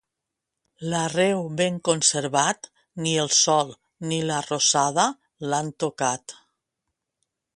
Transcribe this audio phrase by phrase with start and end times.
[0.93, 2.69] L'arreu ben conservat,
[3.05, 3.75] ni el sol
[4.11, 5.07] ni la rosada
[5.51, 6.39] l'han tocat.